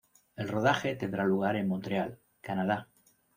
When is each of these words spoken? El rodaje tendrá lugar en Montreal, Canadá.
El 0.35 0.47
rodaje 0.49 0.95
tendrá 0.95 1.25
lugar 1.25 1.55
en 1.57 1.67
Montreal, 1.67 2.17
Canadá. 2.41 2.89